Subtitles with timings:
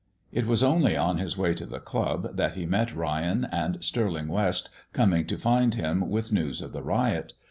[0.31, 4.29] It was only on his way to the club that he met Ryan and Stirling
[4.29, 7.33] West coming to find him with news of the riot.